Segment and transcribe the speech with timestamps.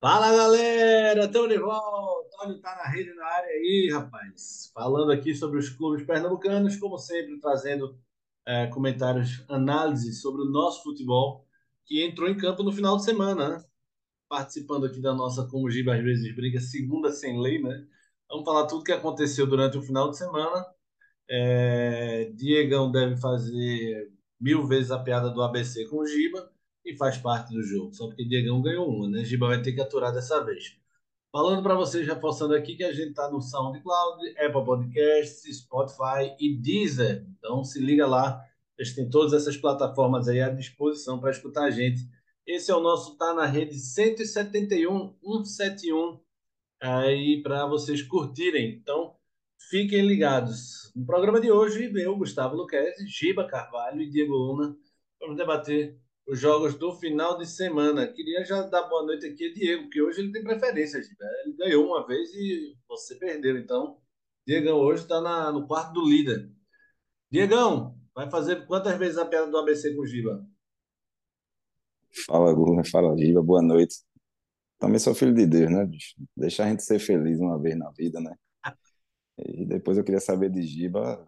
[0.00, 2.28] Fala galera, estamos de volta.
[2.40, 4.70] Olha, tá na rede na área aí, rapaz.
[4.72, 7.98] Falando aqui sobre os clubes pernambucanos, como sempre, trazendo
[8.46, 11.44] é, comentários, análises sobre o nosso futebol
[11.84, 13.64] que entrou em campo no final de semana, né?
[14.28, 17.86] Participando aqui da nossa, como o Giba às vezes briga, segunda sem lei, né?
[18.30, 20.64] Vamos falar tudo que aconteceu durante o final de semana.
[21.28, 26.52] É, Diegão deve fazer mil vezes a piada do ABC com o Giba
[26.92, 27.92] e faz parte do jogo.
[27.94, 29.24] Só porque Diegão ganhou uma, né?
[29.24, 30.76] Giba vai ter que aturar dessa vez.
[31.30, 36.56] Falando para vocês, reforçando aqui que a gente está no SoundCloud, Apple Podcasts, Spotify e
[36.56, 37.26] Deezer.
[37.38, 38.42] Então se liga lá,
[38.78, 42.08] gente tem todas essas plataformas aí à disposição para escutar a gente.
[42.46, 46.20] Esse é o nosso Tá na Rede 171, 171,
[46.80, 48.70] aí para vocês curtirem.
[48.70, 49.14] Então
[49.70, 50.92] fiquem ligados.
[50.94, 54.76] No programa de hoje, eu, Gustavo Luquezzi, Giba Carvalho e Diego Luna,
[55.20, 58.06] vamos debater os jogos do final de semana.
[58.06, 60.98] Queria já dar boa noite aqui a Diego, porque hoje ele tem preferência.
[60.98, 63.56] Ele ganhou uma vez e você perdeu.
[63.56, 63.98] Então,
[64.46, 66.52] Diegão hoje está no quarto do líder.
[67.30, 70.46] Diegão, vai fazer quantas vezes a piada do ABC com o Giba?
[72.26, 73.96] Fala, Gula, fala, Giba, boa noite.
[74.78, 75.88] Também sou filho de Deus, né?
[76.36, 78.36] Deixa a gente ser feliz uma vez na vida, né?
[79.46, 81.26] E depois eu queria saber de Giba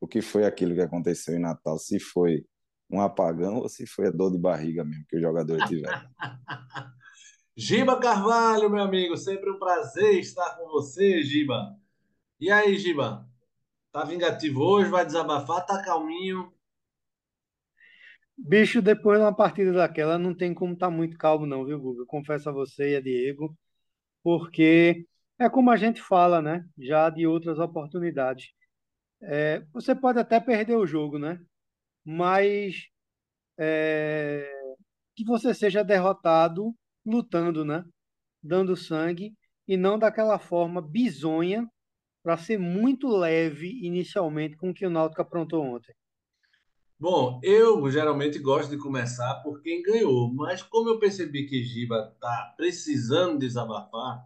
[0.00, 2.46] o que foi aquilo que aconteceu em Natal, se foi
[2.90, 6.08] um apagão ou se foi a dor de barriga mesmo que os jogadores tiveram.
[7.56, 11.76] Giba Carvalho, meu amigo, sempre um prazer estar com você, Giba.
[12.38, 13.28] E aí, Giba?
[13.90, 14.88] Tá vingativo hoje?
[14.90, 15.66] Vai desabafar?
[15.66, 16.52] Tá calminho?
[18.36, 21.80] Bicho, depois de uma partida daquela, não tem como estar tá muito calmo, não, viu,
[21.80, 22.06] Guga?
[22.06, 23.58] Confesso a você e a Diego,
[24.22, 25.04] porque
[25.36, 26.64] é como a gente fala, né?
[26.78, 28.52] Já de outras oportunidades.
[29.20, 31.40] É, você pode até perder o jogo, né?
[32.10, 32.86] Mas
[33.58, 34.50] é,
[35.14, 37.84] que você seja derrotado lutando, né?
[38.42, 39.34] Dando sangue
[39.66, 41.68] e não daquela forma bizonha
[42.22, 45.94] para ser muito leve inicialmente com o que o Náutico aprontou ontem.
[46.98, 52.16] Bom, eu geralmente gosto de começar por quem ganhou, mas como eu percebi que Giba
[52.18, 54.24] tá precisando desabafar,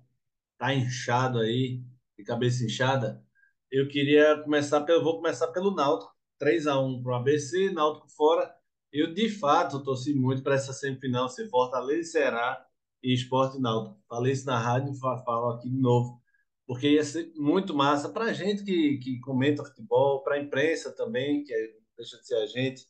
[0.56, 1.82] tá inchado aí,
[2.16, 3.20] de cabeça inchada,
[3.68, 6.11] eu queria começar pelo, vou começar pelo Náutico,
[6.42, 8.52] 3 a 1 para o ABC, Náutico fora.
[8.92, 12.66] Eu, de fato, torci muito para essa semifinal ser Fortaleza e Ceará
[13.00, 14.02] e Esporte Náutico.
[14.08, 16.20] Falei isso na rádio falo aqui de novo,
[16.66, 20.90] porque ia ser muito massa para a gente que, que comenta futebol, para a imprensa
[20.90, 22.88] também, que é, deixa de ser a gente.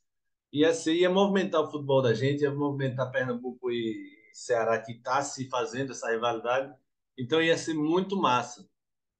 [0.50, 5.20] Ia, ser, ia movimentar o futebol da gente, ia movimentar Pernambuco e Ceará, que está
[5.22, 6.74] se fazendo essa rivalidade.
[7.18, 8.66] Então ia ser muito massa.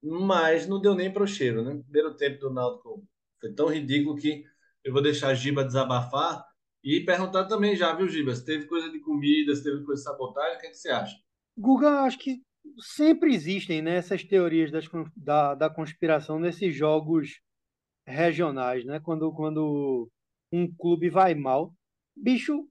[0.03, 1.83] Mas não deu nem para o cheiro, né?
[1.85, 3.07] Primeiro tempo do Náutico
[3.43, 4.45] foi tão ridículo que
[4.85, 6.47] eu vou deixar a Giba desabafar
[6.83, 8.35] e perguntar também já, viu, Giba?
[8.35, 10.91] Se teve coisa de comida, se teve coisa de sabotagem, o que, é que você
[10.91, 11.17] acha?
[11.59, 12.41] Guga, acho que
[12.79, 17.41] sempre existem né, essas teorias das, da, da conspiração nesses jogos
[18.07, 19.01] regionais, né?
[19.01, 20.09] Quando, quando
[20.53, 21.75] um clube vai mal.
[22.15, 22.69] Bicho,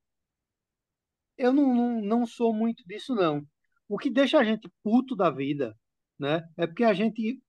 [1.38, 3.46] eu não, não, não sou muito disso, não.
[3.90, 5.78] O que deixa a gente puto da vida,
[6.18, 6.48] né?
[6.58, 7.42] É porque a gente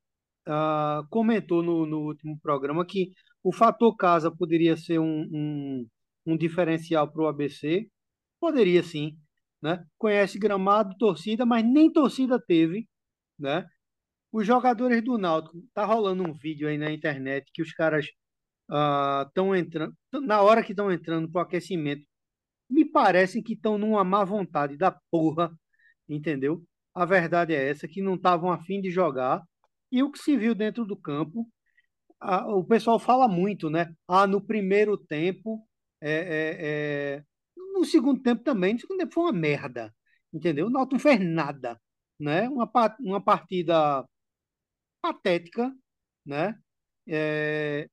[0.49, 5.89] uh, comentou no, no último programa que o fator casa poderia ser um, um,
[6.27, 7.89] um diferencial para o ABC.
[8.41, 9.17] Poderia sim.
[9.61, 9.85] Né?
[9.99, 12.89] Conhece gramado, torcida, mas nem torcida teve.
[13.39, 13.67] Né?
[14.33, 18.07] Os jogadores do Náutico, tá rolando um vídeo aí na internet que os caras
[19.29, 22.05] estão uh, entrando, na hora que estão entrando para o aquecimento,
[22.71, 25.53] me parecem que estão numa má vontade da porra,
[26.09, 26.65] entendeu?
[26.95, 29.43] A verdade é essa, que não estavam afim de jogar,
[29.93, 31.47] e o que se viu dentro do campo,
[32.49, 33.95] o pessoal fala muito, né?
[34.09, 35.67] Ah, no primeiro tempo,
[36.01, 37.25] é, é, é...
[37.75, 39.95] no segundo tempo também, no segundo tempo foi uma merda,
[40.33, 40.67] entendeu?
[40.67, 41.81] O Náutico não fez nada,
[42.19, 42.49] né?
[42.49, 42.71] Uma,
[43.01, 44.05] uma partida
[45.01, 45.73] patética,
[46.25, 46.59] né?
[47.07, 47.89] É...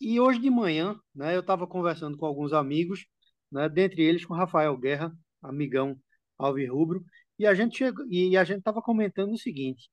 [0.00, 3.06] E hoje de manhã, né, eu estava conversando com alguns amigos,
[3.52, 5.12] né, dentre eles com Rafael Guerra,
[5.42, 6.00] amigão
[6.38, 7.04] Alvirrubro,
[7.38, 9.90] e a gente e a gente estava comentando o seguinte,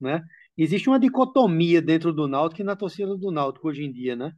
[0.00, 0.22] né?
[0.62, 4.32] Existe uma dicotomia dentro do Náutico e na torcida do Náutico hoje em dia, né?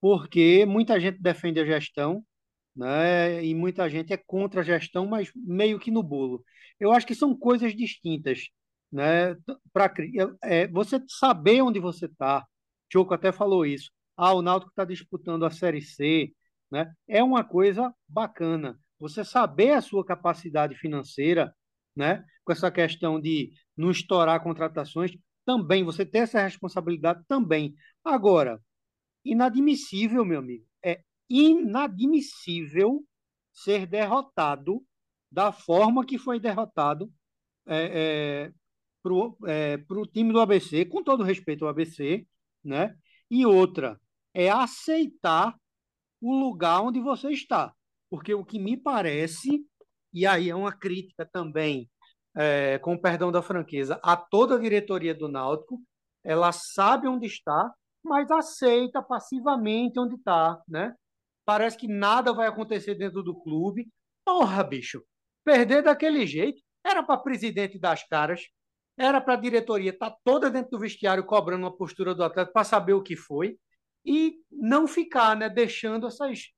[0.00, 2.24] Porque muita gente defende a gestão,
[2.74, 3.44] né?
[3.44, 6.44] E muita gente é contra a gestão, mas meio que no bolo.
[6.78, 8.48] Eu acho que são coisas distintas,
[8.92, 9.36] né?
[9.72, 9.92] Para
[10.44, 12.46] é, você saber onde você está.
[12.92, 13.90] Choco até falou isso.
[14.16, 16.32] Ah, o Náutico está disputando a Série C,
[16.70, 16.92] né?
[17.08, 18.78] É uma coisa bacana.
[19.00, 21.54] Você saber a sua capacidade financeira,
[21.94, 22.24] né?
[22.44, 25.12] Com essa questão de não estourar contratações,
[25.48, 27.74] também, você tem essa responsabilidade também.
[28.04, 28.62] Agora,
[29.24, 33.02] inadmissível, meu amigo, é inadmissível
[33.50, 34.84] ser derrotado
[35.32, 37.10] da forma que foi derrotado
[37.66, 38.52] é, é,
[39.02, 39.78] para o é,
[40.12, 42.26] time do ABC, com todo respeito ao ABC,
[42.62, 42.94] né?
[43.30, 43.98] E outra
[44.34, 45.58] é aceitar
[46.20, 47.74] o lugar onde você está.
[48.10, 49.64] Porque o que me parece,
[50.12, 51.88] e aí é uma crítica também,
[52.38, 55.82] é, com perdão da franqueza, a toda a diretoria do Náutico,
[56.22, 60.94] ela sabe onde está, mas aceita passivamente onde está, né?
[61.44, 63.88] Parece que nada vai acontecer dentro do clube.
[64.24, 65.02] Porra, bicho,
[65.44, 68.42] perder daquele jeito era para presidente das caras,
[68.96, 72.52] era para a diretoria estar tá toda dentro do vestiário cobrando uma postura do atleta
[72.52, 73.58] para saber o que foi
[74.04, 76.52] e não ficar, né, deixando essas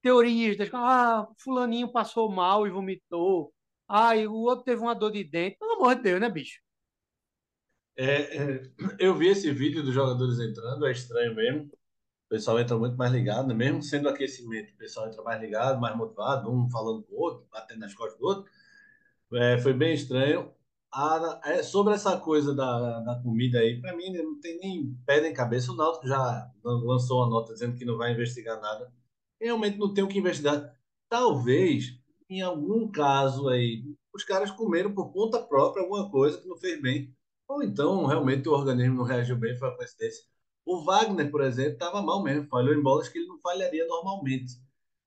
[0.00, 3.52] teorias, de, ah, fulaninho passou mal e vomitou,
[4.16, 5.56] e o outro teve uma dor de dente.
[5.58, 6.60] Pelo amor de Deus, né, bicho?
[7.96, 8.62] É, é,
[8.98, 11.70] eu vi esse vídeo dos jogadores entrando, é estranho mesmo.
[12.26, 13.54] O pessoal entra muito mais ligado, né?
[13.54, 17.46] mesmo sendo aquecimento, o pessoal entra mais ligado, mais motivado, um falando com o outro,
[17.52, 18.50] batendo nas costas do outro.
[19.34, 20.52] É, foi bem estranho.
[20.92, 25.20] A, é, sobre essa coisa da, da comida aí, para mim não tem nem pé
[25.20, 25.72] nem cabeça.
[25.72, 28.92] O Náutico já lançou uma nota dizendo que não vai investigar nada.
[29.40, 30.72] Realmente não tem o que investigar.
[31.08, 31.98] Talvez,
[32.28, 33.84] em algum caso aí,
[34.14, 37.14] os caras comeram por conta própria alguma coisa que não fez bem.
[37.48, 40.24] Ou então, realmente, o organismo não reagiu bem, foi uma coincidência.
[40.64, 44.54] O Wagner, por exemplo, estava mal mesmo, falhou em bolas que ele não falharia normalmente.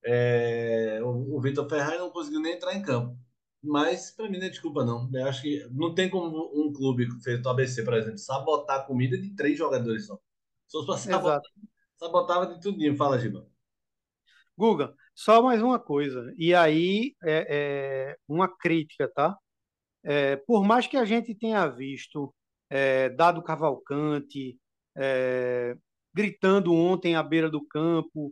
[0.03, 3.17] É, o, o Vitor Ferraz não conseguiu nem entrar em campo.
[3.63, 5.09] Mas, para mim, não é desculpa, não.
[5.13, 8.83] Eu acho que não tem como um clube feito o ABC, por exemplo, sabotar a
[8.83, 10.19] comida de três jogadores só.
[10.67, 11.41] Se fosse sabotar,
[11.97, 12.95] sabotava de tudinho.
[12.95, 13.47] Fala, Giba.
[14.57, 16.31] Guga, só mais uma coisa.
[16.37, 19.35] E aí, é, é uma crítica, tá?
[20.03, 22.33] É, por mais que a gente tenha visto
[22.69, 24.59] é, Dado Cavalcante
[24.95, 25.75] é,
[26.13, 28.31] gritando ontem à beira do campo,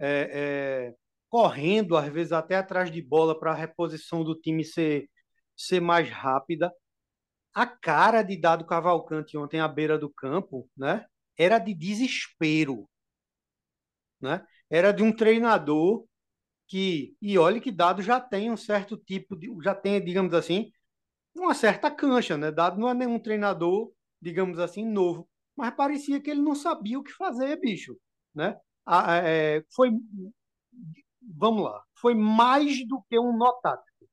[0.00, 0.94] é, é,
[1.28, 5.08] correndo, às vezes até atrás de bola para a reposição do time ser,
[5.54, 6.72] ser mais rápida,
[7.54, 11.04] a cara de Dado Cavalcante ontem à beira do campo né,
[11.36, 12.88] era de desespero.
[14.18, 14.42] Né?
[14.70, 16.06] Era de um treinador
[16.72, 20.72] que, e olhe que Dado já tem um certo tipo de, já tem, digamos assim,
[21.36, 22.50] uma certa cancha, né?
[22.50, 27.02] Dado não é nenhum treinador, digamos assim, novo, mas parecia que ele não sabia o
[27.02, 27.94] que fazer, bicho,
[28.34, 28.58] né?
[29.22, 29.90] é, foi,
[31.20, 34.08] vamos lá, foi mais do que um nó tático,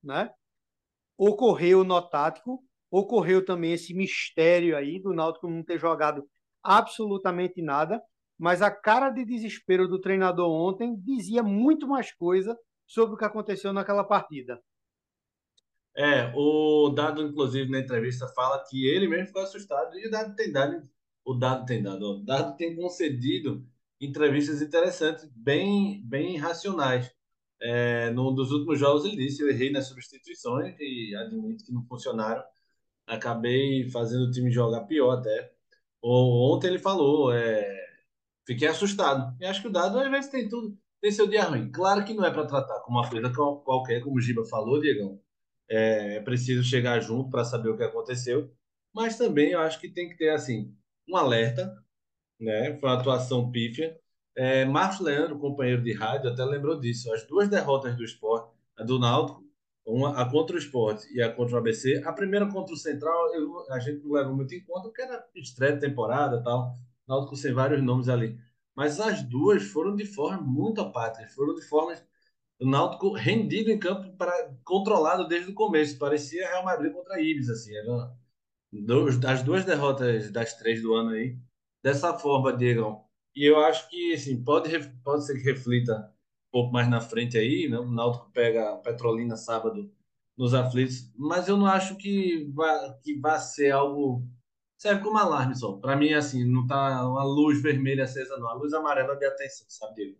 [0.00, 0.30] né?
[1.18, 6.24] Ocorreu o nó tático, ocorreu também esse mistério aí do Náutico não ter jogado
[6.62, 8.00] absolutamente nada,
[8.44, 12.54] mas a cara de desespero do treinador ontem dizia muito mais coisa
[12.86, 14.62] sobre o que aconteceu naquela partida.
[15.96, 20.36] É, o Dado, inclusive, na entrevista, fala que ele mesmo ficou assustado e o Dado
[20.36, 20.86] tem dado,
[21.24, 23.66] o Dado tem dado, o Dado tem concedido
[23.98, 27.10] entrevistas interessantes, bem, bem racionais.
[27.62, 31.82] É, num dos últimos jogos ele disse, eu errei nas substituições e admito que não
[31.86, 32.44] funcionaram.
[33.06, 35.50] Acabei fazendo o time jogar pior até.
[36.02, 37.83] Ontem ele falou, é,
[38.46, 39.36] fiquei assustado.
[39.40, 41.70] E acho que o Dado às vezes tem tudo, tem seu dia ruim.
[41.70, 45.20] Claro que não é para tratar como uma coisa qualquer, como o Giba falou, Diegão
[45.68, 48.50] é, é preciso chegar junto para saber o que aconteceu,
[48.94, 50.74] mas também eu acho que tem que ter assim
[51.08, 51.74] um alerta,
[52.40, 52.78] né?
[52.78, 53.98] Foi uma atuação pífia.
[54.36, 57.12] É, Marcos Leandro, companheiro de rádio, até lembrou disso.
[57.12, 59.44] As duas derrotas do esporte, a do Náutico,
[59.86, 62.02] uma, a contra o esporte e a contra o ABC.
[62.04, 65.24] A primeira contra o Central, eu, a gente não leva muito em conta, porque era
[65.36, 66.72] estreia de temporada tal.
[67.06, 68.38] Náutico sem vários nomes ali.
[68.74, 72.04] Mas as duas foram de forma muito apática, foram de formas
[72.60, 75.98] o Náutico rendido em campo para controlado desde o começo.
[75.98, 77.74] Parecia Real Madrid contra Ibis, assim.
[77.76, 78.12] Era
[79.30, 81.36] as duas derrotas das três do ano aí.
[81.82, 83.04] Dessa forma, Diego.
[83.34, 84.70] E eu acho que, assim, pode,
[85.02, 86.10] pode ser que reflita
[86.48, 87.78] um pouco mais na frente aí, né?
[87.78, 89.92] O Náutico pega a Petrolina sábado
[90.36, 94.26] nos aflitos, mas eu não acho que vá, que vá ser algo
[94.84, 95.72] serve como alarme só.
[95.72, 98.48] Para mim, assim, não tá uma luz vermelha acesa, não.
[98.48, 100.18] A luz amarela de atenção, sabe, Diego?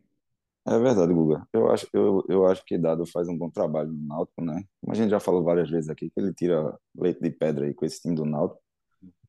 [0.66, 1.46] É verdade, Guga.
[1.52, 4.64] Eu acho, eu, eu acho que Dado faz um bom trabalho no Náutico, né?
[4.80, 7.74] Como a gente já falou várias vezes aqui, que ele tira leite de pedra aí
[7.74, 8.62] com esse time do Náutico.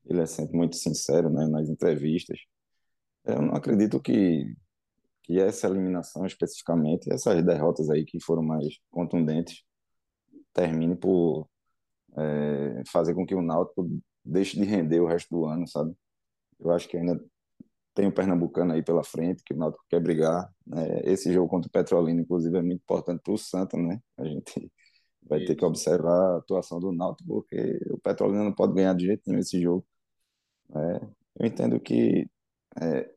[0.05, 2.39] Ele é sempre muito sincero, né, nas entrevistas.
[3.25, 4.55] Eu não acredito que,
[5.23, 9.63] que essa eliminação especificamente, essas derrotas aí que foram mais contundentes,
[10.53, 11.49] termine por
[12.17, 13.89] é, fazer com que o Náutico
[14.25, 15.95] deixe de render o resto do ano, sabe?
[16.59, 17.19] Eu acho que ainda
[17.93, 20.53] tem o Pernambucano aí pela frente, que o Náutico quer brigar.
[20.67, 21.01] Né?
[21.05, 24.01] Esse jogo contra o Petrolina, inclusive, é muito importante para o Santa, né?
[24.17, 24.71] A gente
[25.23, 29.05] vai ter que observar a atuação do Náutico, porque o Petrolina não pode ganhar de
[29.05, 29.85] jeito nenhum esse jogo.
[30.75, 31.07] É,
[31.39, 32.27] eu entendo que
[32.81, 33.09] é,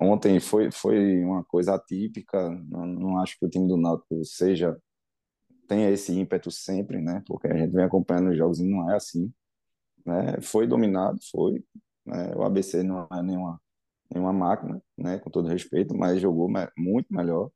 [0.00, 4.76] ontem foi, foi uma coisa atípica, não, não acho que o time do Náutico seja
[5.68, 7.22] tenha esse ímpeto sempre, né?
[7.26, 9.32] Porque a gente vem acompanhando os jogos e não é assim,
[10.06, 10.40] né?
[10.40, 11.64] Foi dominado, foi.
[12.04, 12.32] Né?
[12.36, 13.60] O ABC não é nenhuma,
[14.10, 15.18] nenhuma máquina, né?
[15.18, 17.50] Com todo respeito, mas jogou muito melhor.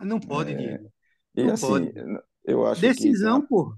[0.00, 0.56] Não pode, é...
[0.56, 0.92] Diego.
[1.34, 1.92] E não assim, pode.
[2.44, 3.48] eu acho Decisão, que...
[3.48, 3.74] pô.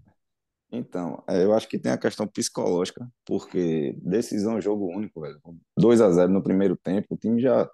[0.71, 5.41] Então, é, eu acho que tem a questão psicológica, porque decisão é jogo único, velho.
[5.79, 7.69] 2 a 0 no primeiro tempo, o time já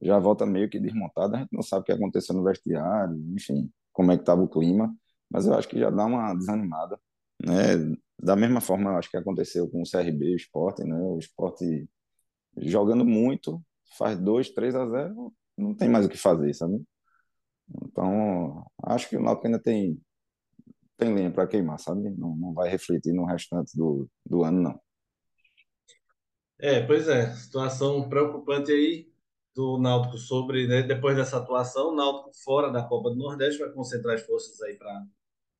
[0.00, 3.70] já volta meio que desmontado, a gente não sabe o que aconteceu no vestiário, enfim,
[3.92, 4.94] como é que estava o clima,
[5.30, 7.00] mas eu acho que já dá uma desanimada,
[7.42, 7.96] né?
[8.18, 10.96] Da mesma forma, acho que aconteceu com o CRB, o Sport, né?
[10.96, 11.60] O Sport
[12.56, 13.62] jogando muito,
[13.98, 16.82] faz 2, 3 a 0, não tem mais o que fazer, sabe?
[17.84, 20.00] Então, acho que o Náutico ainda tem
[20.96, 22.08] tem lenha para queimar, sabe?
[22.16, 24.80] Não, não vai refletir no restante do, do ano, não.
[26.58, 29.06] É, pois é, situação preocupante aí
[29.54, 33.70] do Náutico sobre, né, depois dessa atuação, o Náutico fora da Copa do Nordeste vai
[33.70, 35.06] concentrar as forças aí para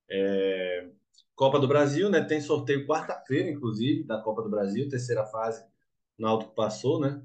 [0.08, 0.90] é,
[1.34, 2.22] Copa do Brasil, né?
[2.22, 5.64] Tem sorteio quarta-feira, inclusive, da Copa do Brasil, terceira fase,
[6.18, 7.22] Náutico passou, né?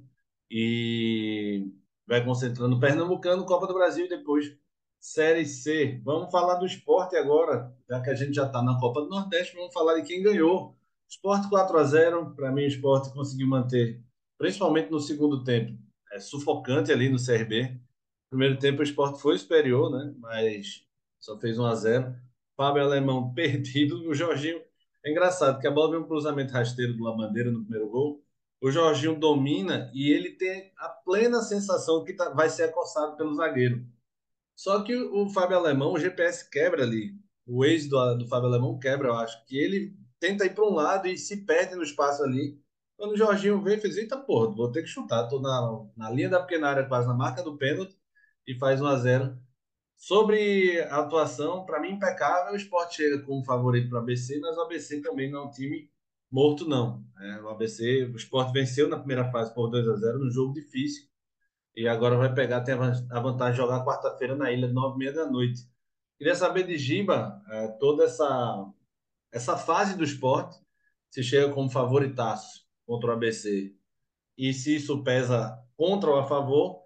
[0.50, 1.72] E
[2.06, 4.54] vai concentrando Pernambucano, Copa do Brasil e depois
[5.00, 6.02] Série C.
[6.04, 9.56] Vamos falar do esporte agora, já que a gente já está na Copa do Nordeste,
[9.56, 10.78] vamos falar de quem ganhou.
[11.10, 14.02] Esporte 4 a 0 para mim o esporte conseguiu manter,
[14.38, 15.78] principalmente no segundo tempo,
[16.14, 17.80] é, sufocante ali no CRB.
[18.30, 20.14] Primeiro tempo o esporte foi superior, né?
[20.20, 20.86] Mas
[21.20, 22.16] só fez 1 a 0
[22.62, 24.08] Fábio Alemão perdido.
[24.08, 24.62] O Jorginho.
[25.04, 28.24] É engraçado que a bola veio um cruzamento rasteiro do Labandeira no primeiro gol.
[28.62, 33.34] O Jorginho domina e ele tem a plena sensação que tá, vai ser acossado pelo
[33.34, 33.84] zagueiro.
[34.56, 37.16] Só que o, Fábio Alemão, o GPS quebra ali.
[37.48, 39.44] O ex do, do Fábio Alemão quebra, eu acho.
[39.48, 42.62] Que ele tenta ir para um lado e se perde no espaço ali.
[42.96, 45.28] Quando o Jorginho veio, fez, eita porra, vou ter que chutar.
[45.28, 47.98] Tô na, na linha da pequena área, quase na marca do pênalti,
[48.46, 49.38] e faz 1 a 0
[50.02, 52.54] Sobre a atuação, para mim, impecável.
[52.54, 55.52] O esporte chega como favorito para o ABC, mas o ABC também não é um
[55.52, 55.92] time
[56.32, 57.06] morto, não.
[57.20, 60.56] É, o ABC, o esporte venceu na primeira fase por 2 a 0 num jogo
[60.56, 61.08] difícil.
[61.76, 65.14] E agora vai pegar, tem a vantagem de jogar quarta-feira na ilha, nove e meia
[65.14, 65.70] da noite.
[66.18, 68.66] Queria saber de Giba, é, toda essa,
[69.32, 70.58] essa fase do esporte,
[71.12, 73.76] se chega como favoritaço contra o ABC
[74.36, 76.81] e se isso pesa contra ou a favor,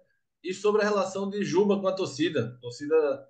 [0.48, 2.54] e sobre a relação de Juba com a torcida.
[2.58, 3.28] A torcida.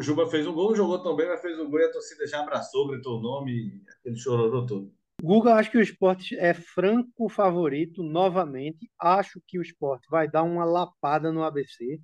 [0.00, 2.86] Juba fez um gol, jogou também, mas fez um gol e a torcida já abraçou,
[2.86, 4.92] gritou o nome, aquele chororô todo.
[5.22, 8.90] Guga, acho que o esporte é franco favorito novamente.
[9.00, 11.98] Acho que o esporte vai dar uma lapada no ABC,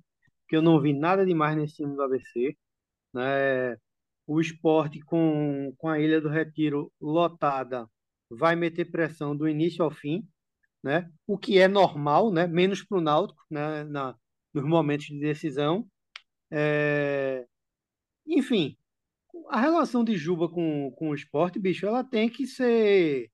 [0.47, 2.57] que eu não vi nada demais nesse time do ABC.
[3.13, 3.77] Né?
[4.25, 7.87] O esporte com, com a Ilha do Retiro lotada
[8.29, 10.27] vai meter pressão do início ao fim,
[10.83, 11.09] né?
[11.27, 12.47] o que é normal, né?
[12.47, 13.83] menos para o Náutico né?
[13.85, 14.15] Na,
[14.53, 15.87] nos momentos de decisão.
[16.51, 17.45] É...
[18.27, 18.77] Enfim,
[19.49, 23.29] a relação de Juba com, com o esporte, bicho, ela tem que ser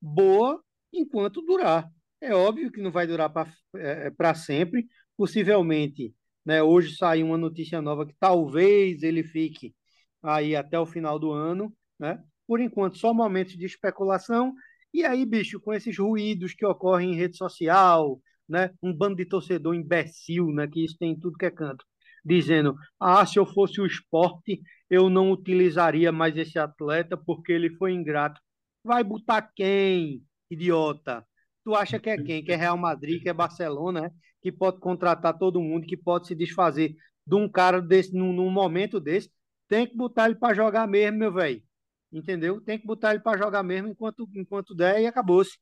[0.00, 0.62] boa
[0.92, 1.90] enquanto durar.
[2.20, 4.86] É óbvio que não vai durar para é, sempre.
[5.16, 6.14] Possivelmente,
[6.44, 9.74] né, hoje saiu uma notícia nova que talvez ele fique
[10.22, 12.22] aí até o final do ano, né?
[12.46, 14.54] Por enquanto, só momentos de especulação.
[14.92, 18.70] E aí, bicho, com esses ruídos que ocorrem em rede social, né?
[18.82, 20.66] Um bando de torcedor imbecil, né?
[20.66, 21.84] Que isso tem em tudo que é canto,
[22.24, 27.70] dizendo: ah, se eu fosse o esporte, eu não utilizaria mais esse atleta porque ele
[27.76, 28.40] foi ingrato.
[28.82, 31.24] Vai botar quem, idiota?
[31.64, 32.42] Tu acha que é quem?
[32.42, 34.10] Que é Real Madrid, que é Barcelona, né?
[34.40, 38.50] que pode contratar todo mundo, que pode se desfazer de um cara desse num, num
[38.50, 39.30] momento desse?
[39.68, 41.62] Tem que botar ele para jogar mesmo, meu velho.
[42.12, 42.60] Entendeu?
[42.60, 45.58] Tem que botar ele para jogar mesmo enquanto, enquanto der e acabou-se.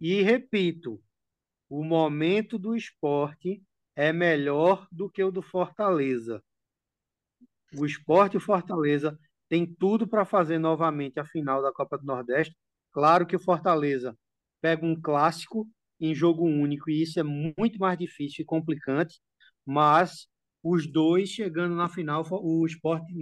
[0.00, 1.02] E repito,
[1.68, 3.62] o momento do esporte
[3.96, 6.42] é melhor do que o do Fortaleza.
[7.76, 9.18] O Esporte e o Fortaleza
[9.48, 12.56] tem tudo para fazer novamente a final da Copa do Nordeste.
[12.92, 14.16] Claro que o Fortaleza
[14.60, 15.68] pega um clássico
[16.00, 19.20] em jogo único e isso é muito mais difícil e complicante,
[19.66, 20.28] mas
[20.62, 23.12] os dois chegando na final, o esporte,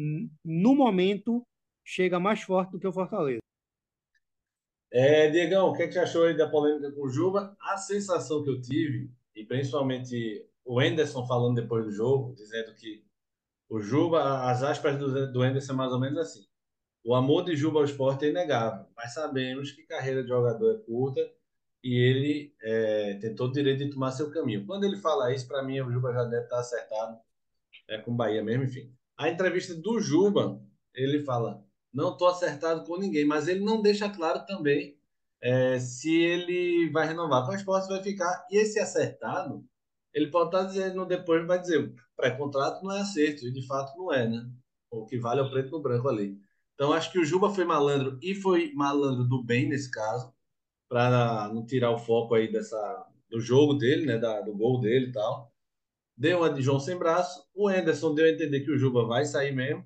[0.45, 1.47] no momento,
[1.87, 3.39] chega mais forte do que o Fortaleza.
[4.93, 7.57] É, Diegão, o que, é que você achou aí da polêmica com o Juba?
[7.61, 13.05] A sensação que eu tive, e principalmente o Enderson falando depois do jogo, dizendo que
[13.69, 16.45] o Juba, as aspas do, do Anderson é mais ou menos assim.
[17.05, 20.79] O amor de Juba ao esporte é inegável, mas sabemos que carreira de jogador é
[20.79, 21.21] curta
[21.85, 24.67] e ele é, tem todo o direito de tomar seu caminho.
[24.67, 27.19] Quando ele fala isso, para mim, o Juba já deve estar acertado
[27.89, 28.93] é, com o Bahia mesmo, enfim.
[29.17, 30.61] A entrevista do Juba,
[30.95, 34.97] ele fala: não estou acertado com ninguém, mas ele não deixa claro também
[35.41, 38.47] é, se ele vai renovar com o esporte, vai ficar.
[38.51, 39.65] E esse acertado
[40.13, 44.13] ele pode estar dizendo depois, vai dizer, pré-contrato não é acerto, e de fato não
[44.13, 44.51] é, né?
[44.91, 46.39] O que vale é o preto no branco ali.
[46.75, 50.33] Então acho que o Juba foi malandro e foi malandro do bem nesse caso,
[50.89, 55.09] para não tirar o foco aí dessa do jogo dele, né, da, do gol dele
[55.09, 55.53] e tal.
[56.17, 57.45] Deu uma de João sem braço.
[57.55, 59.85] O Anderson deu a entender que o Juba vai sair mesmo.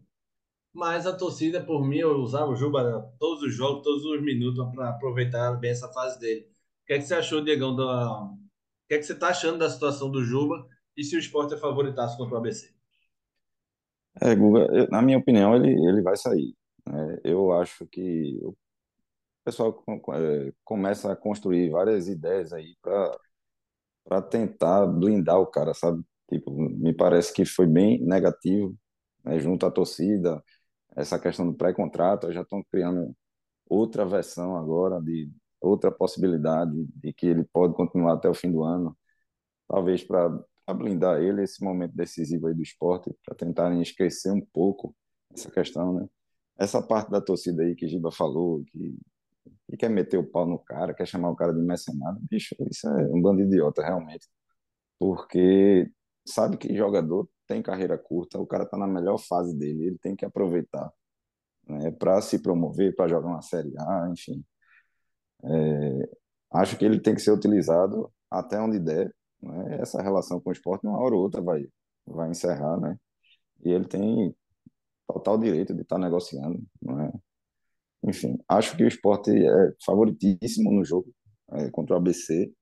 [0.73, 4.65] Mas a torcida, por mim, eu usava o Juba todos os jogos, todos os minutos
[4.75, 6.43] para aproveitar bem essa fase dele.
[6.85, 8.23] O que é que você achou, Diegão, da...
[8.25, 8.37] o
[8.89, 11.59] que é que você está achando da situação do Juba e se o esporte é
[11.59, 12.73] favoritaço contra o ABC?
[14.21, 16.55] É, Guga, na minha opinião, ele, ele vai sair.
[16.87, 17.19] né?
[17.25, 18.55] Eu acho que o
[19.45, 19.85] pessoal
[20.15, 23.19] é, começa a construir várias ideias aí para
[24.23, 26.03] tentar blindar o cara, sabe?
[26.29, 28.77] Tipo, me parece que foi bem negativo,
[29.25, 30.43] né, junto à torcida,
[30.97, 33.15] essa questão do pré-contrato, já estão criando
[33.69, 35.31] outra versão agora de
[35.61, 38.97] outra possibilidade de que ele pode continuar até o fim do ano,
[39.69, 40.29] talvez para
[40.75, 44.95] blindar ele esse momento decisivo aí do esporte, para tentarem esquecer um pouco
[45.33, 46.09] essa questão, né?
[46.59, 48.97] Essa parte da torcida aí que Giba falou, que,
[49.71, 52.89] que quer meter o pau no cara, quer chamar o cara de mercenário, bicho, isso
[52.89, 54.29] é um bando de idiota, realmente.
[54.99, 55.91] Porque
[56.27, 60.15] sabe que jogador tem carreira curta, o cara tá na melhor fase dele, ele tem
[60.15, 60.89] que aproveitar,
[61.69, 64.45] né, para se promover, para jogar uma Série A, enfim.
[65.43, 66.11] É,
[66.53, 69.81] acho que ele tem que ser utilizado até onde der, né?
[69.81, 71.67] Essa relação com o esporte, uma hora ou outra vai,
[72.07, 72.97] vai encerrar, né?
[73.65, 74.35] E ele tem
[75.09, 77.13] total direito de estar negociando, né?
[78.05, 81.13] Enfim, acho que o esporte é favoritíssimo no jogo
[81.53, 82.53] é, contra o ABC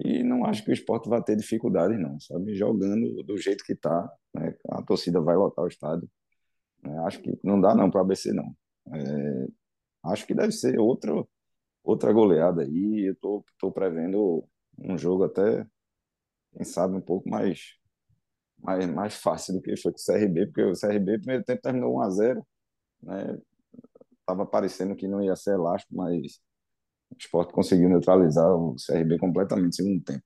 [0.00, 2.54] e não acho que o esporte vai ter dificuldade, não, sabe?
[2.54, 4.54] Jogando do jeito que está, né?
[4.70, 6.08] A torcida vai lotar o estádio.
[6.82, 6.98] né?
[7.06, 8.54] Acho que não dá não para ABC, não.
[8.94, 9.48] É,
[10.06, 11.28] acho que deve ser outro,
[11.84, 13.06] outra goleada aí.
[13.08, 14.44] Eu tô, tô prevendo
[14.78, 15.66] um jogo até,
[16.52, 17.76] quem sabe, um pouco mais,
[18.58, 21.96] mais, mais fácil do que foi com o CRB, porque o CRB, primeiro tempo, terminou
[21.98, 22.46] 1 a 0
[23.02, 23.38] né?
[24.50, 26.40] Parecendo que não ia ser elástico, mas
[27.10, 30.24] o Sport conseguiu neutralizar o CRB completamente no segundo tempo.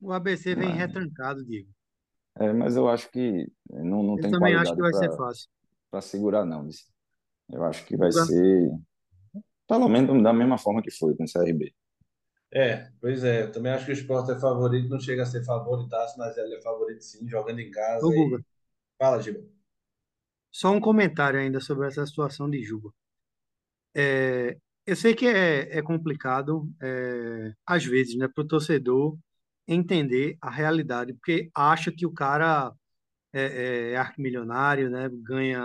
[0.00, 1.72] O ABC vem Mas, retrancado, Diego.
[2.38, 5.16] é, mas eu acho que não, não Eu tem também acho que vai ser para
[5.16, 5.48] fácil.
[5.90, 6.64] para segurar, não.
[6.66, 6.84] Vice.
[7.50, 8.70] Eu acho que vai Guga, ser,
[9.68, 11.74] pelo menos, da mesma forma que foi com o CRB.
[12.52, 15.44] É, pois é, eu também acho que o esporte é favorito, não chega a ser
[15.44, 18.44] favoritaço, mas ele é favorito sim, jogando em casa ô Guga, e.
[18.98, 19.40] Fala, Giba.
[20.50, 22.90] só um comentário ainda sobre essa situação de Juba.
[23.94, 29.18] É, eu sei que é, é complicado, é, às vezes, né, para o torcedor
[29.66, 32.72] entender a realidade, porque acha que o cara
[33.32, 35.62] é, é arquimilionário, né, ganha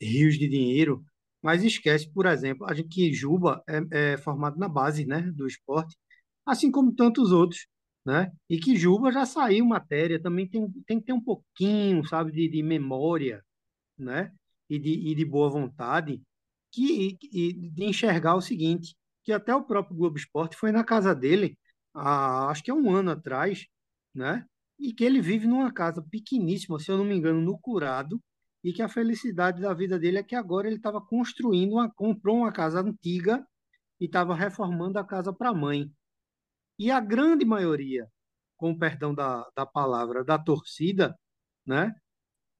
[0.00, 1.04] rios de dinheiro,
[1.42, 5.46] mas esquece, por exemplo, a gente que Juba é, é formado na base, né, do
[5.46, 5.96] esporte,
[6.46, 7.66] assim como tantos outros,
[8.04, 12.32] né, e que Juba já saiu matéria, também tem, tem que ter um pouquinho, sabe,
[12.32, 13.42] de, de memória,
[13.98, 14.32] né,
[14.68, 16.22] e de, e de boa vontade,
[16.72, 21.58] que, de enxergar o seguinte, que até o próprio Globo Esporte foi na casa dele,
[21.94, 23.66] há, acho que é um ano atrás,
[24.14, 24.46] né,
[24.78, 28.20] e que ele vive numa casa pequeníssima, se eu não me engano, no Curado,
[28.62, 32.36] e que a felicidade da vida dele é que agora ele estava construindo, uma, comprou
[32.38, 33.46] uma casa antiga
[34.00, 35.90] e estava reformando a casa para a mãe.
[36.78, 38.08] E a grande maioria,
[38.56, 41.18] com o perdão da, da palavra, da torcida,
[41.66, 41.94] né,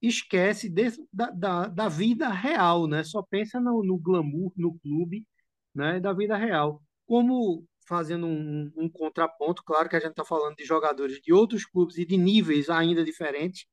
[0.02, 3.04] esquece desse, da, da, da vida real, né?
[3.04, 5.26] Só pensa no, no glamour, no clube,
[5.74, 6.00] né?
[6.00, 6.82] Da vida real.
[7.06, 11.66] Como fazendo um, um contraponto, claro que a gente está falando de jogadores de outros
[11.66, 13.66] clubes e de níveis ainda diferentes.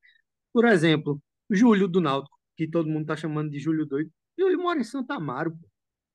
[0.51, 4.11] Por exemplo, Júlio do Náutico, que todo mundo está chamando de Júlio doido.
[4.37, 5.67] Júlio mora em Santa Amaro, pô.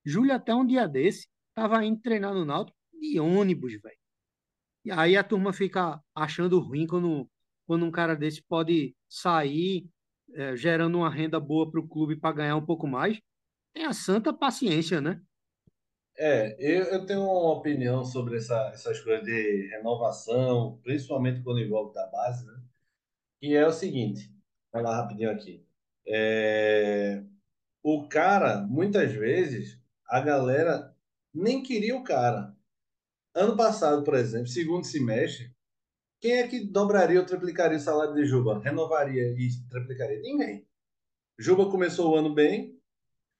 [0.04, 3.96] Júlio até um dia desse estava indo treinar no Náutico de ônibus, velho.
[4.84, 7.28] E aí a turma fica achando ruim quando,
[7.66, 9.88] quando um cara desse pode sair
[10.34, 13.18] eh, gerando uma renda boa para o clube para ganhar um pouco mais.
[13.74, 15.20] Tenha santa paciência, né?
[16.16, 21.94] É, eu, eu tenho uma opinião sobre essa, essas coisas de renovação, principalmente quando envolve
[21.94, 22.52] da base, né?
[23.40, 24.30] Que é o seguinte,
[24.72, 25.66] vai lá rapidinho aqui.
[26.06, 27.22] É,
[27.82, 30.94] o cara, muitas vezes, a galera
[31.34, 32.54] nem queria o cara.
[33.34, 35.51] Ano passado, por exemplo, segundo semestre,
[36.22, 38.60] quem é que dobraria ou triplicaria o salário de Juba?
[38.60, 40.20] Renovaria e triplicaria?
[40.20, 40.64] Ninguém.
[41.36, 42.80] Juba começou o ano bem,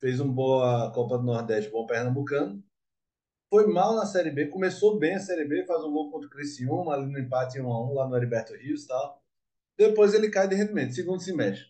[0.01, 2.61] fez uma boa Copa do Nordeste, bom Pernambucano.
[3.49, 6.31] Foi mal na Série B, começou bem a Série B, faz um gol contra o
[6.31, 9.23] Criciúma, ali no empate 1 a 1 lá no Heriberto Rios e tal.
[9.79, 11.67] Depois ele cai de rendimento, segundo semestre.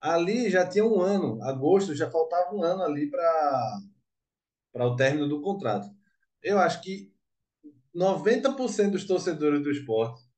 [0.00, 3.82] Ali já tinha um ano, agosto, já faltava um ano ali para
[4.74, 5.88] o término do contrato.
[6.42, 7.14] Eu acho que
[7.94, 10.28] 90% dos torcedores do esporte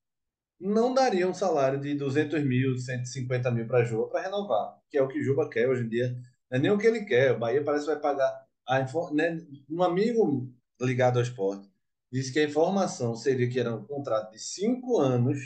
[0.62, 5.02] não daria um salário de 200 mil, 150 mil para Juba para renovar, que é
[5.02, 6.16] o que Juba quer hoje em dia.
[6.48, 7.32] Não é nem o que ele quer.
[7.32, 8.46] O Bahia parece que vai pagar.
[8.66, 8.80] A,
[9.12, 9.44] né?
[9.68, 10.48] Um amigo
[10.80, 11.68] ligado ao esporte
[12.12, 15.38] disse que a informação seria que era um contrato de cinco anos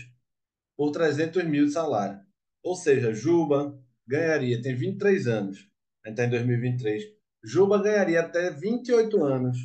[0.77, 2.21] por 300 mil de salário.
[2.63, 5.67] Ou seja, Juba ganharia, tem 23 anos,
[6.05, 7.05] está em 2023.
[7.43, 9.57] Juba ganharia até 28 anos,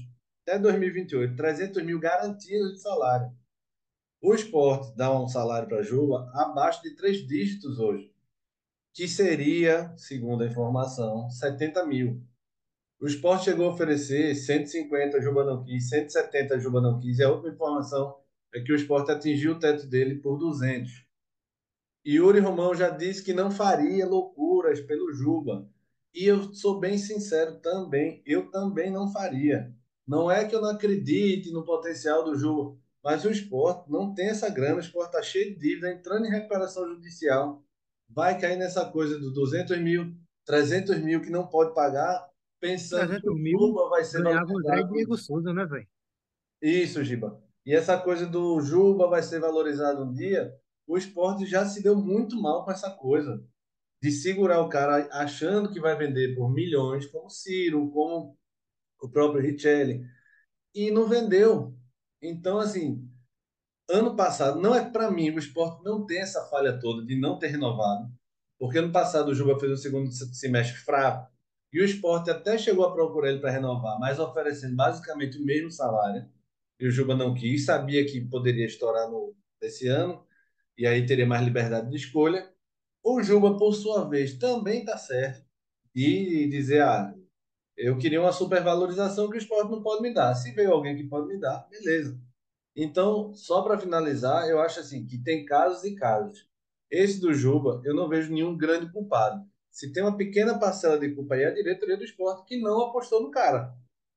[0.43, 3.40] até 2028, 300 mil garantidos de salário.
[4.23, 8.13] O esporte dá um salário para Juba abaixo de três dígitos hoje,
[8.93, 12.21] que seria, segundo a informação, 70 mil.
[12.99, 17.17] O esporte chegou a oferecer 150, Juba não quis, 170, Juba não quis.
[17.17, 18.15] E a última informação
[18.53, 21.03] é que o esporte atingiu o teto dele por 200.
[22.05, 25.67] E Yuri Romão já disse que não faria loucuras pelo Juba.
[26.13, 29.73] E eu sou bem sincero também, eu também não faria.
[30.07, 34.29] Não é que eu não acredite no potencial do Juba, mas o esporte não tem
[34.29, 37.63] essa grana, o esporte está cheio de dívida, entrando em recuperação judicial,
[38.09, 43.29] vai cair nessa coisa dos 200 mil, 300 mil que não pode pagar, pensando que
[43.29, 44.93] o Juba vai ser valorizado.
[44.93, 45.87] Diego Souza, né, velho?
[46.61, 47.41] Isso, Giba.
[47.65, 50.53] E essa coisa do Juba vai ser valorizado um dia,
[50.87, 53.43] o esporte já se deu muito mal com essa coisa
[54.01, 58.37] de segurar o cara achando que vai vender por milhões, como Ciro, como
[58.99, 60.03] o próprio Richelli,
[60.73, 61.75] e não vendeu.
[62.21, 63.09] Então, assim,
[63.89, 67.39] ano passado, não é para mim, o esporte não tem essa falha toda de não
[67.39, 68.11] ter renovado,
[68.59, 71.31] porque ano passado o Juba fez o segundo semestre fraco,
[71.73, 75.71] e o esporte até chegou a procurar ele para renovar, mas oferecendo basicamente o mesmo
[75.71, 76.29] salário,
[76.79, 80.25] e o Juba não quis, sabia que poderia estourar no, esse ano,
[80.77, 82.51] e aí teria mais liberdade de escolha.
[83.03, 85.45] O Juba, por sua vez, também está certo
[85.93, 87.13] de dizer, ah,
[87.77, 90.35] eu queria uma supervalorização que o esporte não pode me dar.
[90.35, 92.19] Se veio alguém que pode me dar, beleza.
[92.75, 96.47] Então, só para finalizar, eu acho assim que tem casos e casos.
[96.89, 99.45] Esse do Juba, eu não vejo nenhum grande culpado.
[99.69, 102.81] Se tem uma pequena parcela de culpa aí, é a diretoria do esporte que não
[102.81, 103.73] apostou no cara.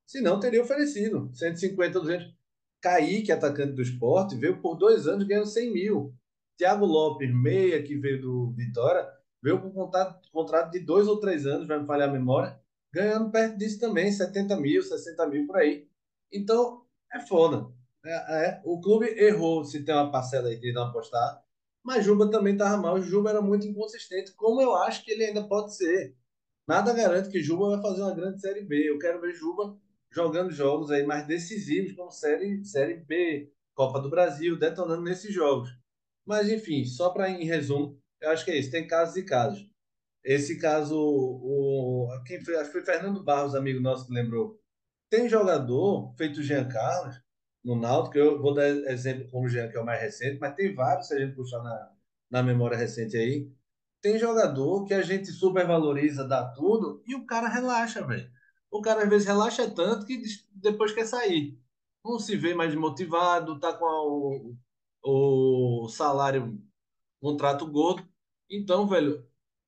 [0.06, 2.34] Se não, teria oferecido 150, 200.
[2.82, 6.14] Kaique, atacante do esporte, veio por dois anos ganhando 100 mil.
[6.58, 9.08] Thiago Lopes, meia, que veio do Vitória,
[9.42, 12.60] veio com contrato, contrato de dois ou três anos, vai me falhar a memória,
[12.94, 15.88] ganhando perto disso também, 70 mil, 60 mil por aí.
[16.32, 17.66] Então, é foda.
[18.04, 21.42] É, é, o clube errou se tem uma parcela aí de não apostar,
[21.82, 23.00] mas Juba também estava mal.
[23.02, 26.16] Juba era muito inconsistente, como eu acho que ele ainda pode ser.
[26.66, 28.88] Nada garante que Juba vai fazer uma grande Série B.
[28.90, 29.76] Eu quero ver Juba
[30.10, 35.68] jogando jogos aí mais decisivos, como Série, série B, Copa do Brasil, detonando nesses jogos.
[36.24, 38.70] Mas, enfim, só para em resumo, eu acho que é isso.
[38.70, 39.68] Tem casos e casos.
[40.24, 44.58] Esse caso, o, quem foi, acho que foi Fernando Barros, amigo nosso, que lembrou.
[45.10, 47.16] Tem jogador, feito Jean Carlos,
[47.64, 50.54] no Náutico, eu vou dar exemplo como o Jean, que é o mais recente, mas
[50.54, 51.92] tem vários, se a gente puxar na,
[52.30, 53.50] na memória recente aí.
[54.02, 58.30] Tem jogador que a gente supervaloriza, dá tudo, e o cara relaxa, velho.
[58.70, 60.22] O cara às vezes relaxa tanto que
[60.54, 61.58] depois quer sair.
[62.04, 64.56] Não se vê mais motivado, tá com a, o,
[65.84, 66.58] o salário,
[67.20, 68.06] contrato gordo.
[68.50, 69.26] Então, velho,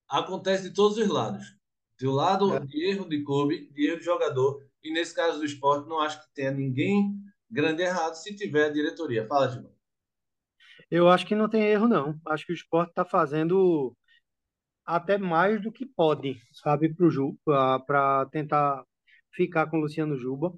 [0.09, 1.57] acontece de todos os lados.
[2.01, 2.61] Do lado é.
[2.61, 4.63] de erro de clube, de erro de jogador.
[4.83, 7.15] E nesse caso do esporte, não acho que tenha ninguém
[7.51, 9.27] grande errado se tiver a diretoria.
[9.27, 9.73] Fala, Gilmar.
[10.91, 12.21] Eu acho que não tem erro, não.
[12.27, 13.97] Acho que o esporte está fazendo
[14.85, 16.95] até mais do que pode, sabe,
[17.87, 18.85] para tentar
[19.33, 20.53] ficar com o Luciano Juba.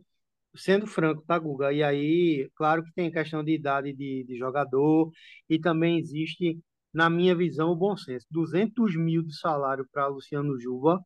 [0.54, 1.72] Sendo franco, tá, Guga?
[1.72, 5.10] E aí, claro que tem questão de idade de, de jogador
[5.48, 6.60] e também existe
[6.92, 8.26] na minha visão, o bom senso.
[8.30, 11.02] 200 mil de salário para Luciano Juba,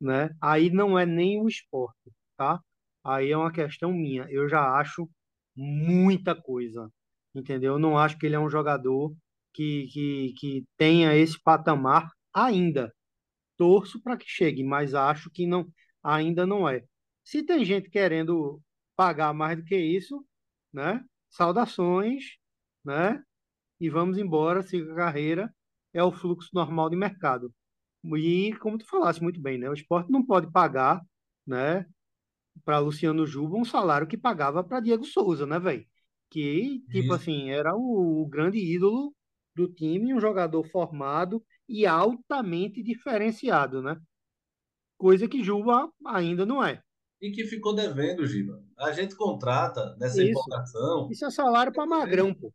[0.00, 0.30] né?
[0.40, 2.60] Aí não é nem o esporte, tá?
[3.04, 4.26] Aí é uma questão minha.
[4.30, 5.08] Eu já acho
[5.56, 6.90] muita coisa,
[7.34, 7.74] entendeu?
[7.74, 9.14] Eu não acho que ele é um jogador
[9.52, 12.92] que, que, que tenha esse patamar ainda.
[13.56, 15.66] Torço para que chegue, mas acho que não,
[16.02, 16.84] ainda não é.
[17.24, 18.60] Se tem gente querendo
[18.96, 20.24] pagar mais do que isso,
[20.72, 21.04] né?
[21.30, 22.36] Saudações,
[22.84, 23.22] né?
[23.80, 25.54] E vamos embora, siga a carreira,
[25.92, 27.52] é o fluxo normal de mercado.
[28.16, 29.68] E como tu falaste muito bem, né?
[29.70, 31.00] O esporte não pode pagar,
[31.46, 31.86] né,
[32.64, 35.86] para Luciano Juba um salário que pagava para Diego Souza, né, velho?
[36.30, 37.14] Que, tipo Isso.
[37.14, 39.14] assim, era o, o, grande ídolo
[39.54, 43.96] do time, um jogador formado e altamente diferenciado, né?
[44.98, 46.82] Coisa que Juba ainda não é.
[47.20, 48.62] E que ficou devendo, Giba.
[48.78, 50.30] A gente contrata nessa Isso.
[50.30, 51.08] empolgação.
[51.10, 52.52] Isso é salário para magrão, pô.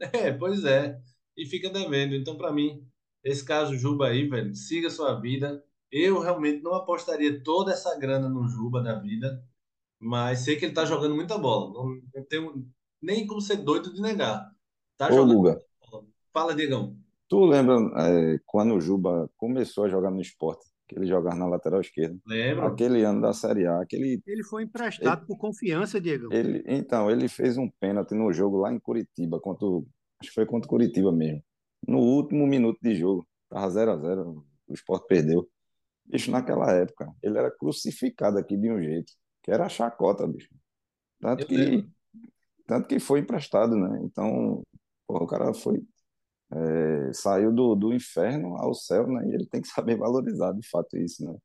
[0.00, 1.00] É, pois é.
[1.36, 2.14] E fica devendo.
[2.14, 2.86] Então, para mim,
[3.24, 5.64] esse caso Juba aí, velho, siga sua vida.
[5.90, 9.42] Eu realmente não apostaria toda essa grana no Juba da vida,
[9.98, 11.72] mas sei que ele tá jogando muita bola.
[11.72, 12.66] Não, não tenho
[13.00, 14.50] nem como ser doido de negar.
[14.96, 15.60] Tá Ô, Luga,
[16.32, 16.96] Fala, Diegão.
[17.28, 21.46] Tu lembra é, quando o Juba começou a jogar no esporte, que ele jogava na
[21.46, 22.18] lateral esquerda?
[22.26, 22.66] Lembro.
[22.66, 26.32] Aquele ano da Série A, aquele, Ele foi emprestado ele, por confiança, Diego.
[26.32, 29.66] ele, então, ele fez um pênalti no jogo lá em Curitiba, contra,
[30.20, 31.42] acho que foi contra o Curitiba mesmo.
[31.86, 35.48] No último minuto de jogo, tava zero a zero o Sport perdeu.
[36.04, 40.48] Bicho, naquela época, ele era crucificado aqui de um jeito, que era a chacota, bicho.
[41.20, 41.90] Tanto Eu que, lembro.
[42.66, 44.00] tanto que foi emprestado, né?
[44.04, 44.62] Então,
[45.06, 45.82] porra, o cara foi,
[46.52, 49.28] é, saiu do, do inferno ao céu, né?
[49.28, 51.36] E ele tem que saber valorizar, de fato, isso, né?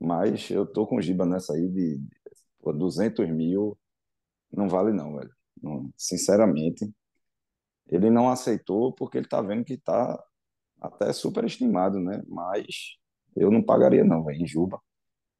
[0.00, 2.08] Mas eu tô com Giba nessa aí de, de
[2.60, 3.78] pô, 200 mil,
[4.52, 5.30] não vale não, velho.
[5.62, 6.90] Não, sinceramente,
[7.88, 10.22] ele não aceitou porque ele tá vendo que tá
[10.80, 12.22] até superestimado, né?
[12.26, 12.96] Mas
[13.36, 14.80] eu não pagaria não, velho, em Juba.